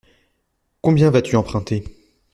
[0.81, 1.83] Combien vas-tu emprunter?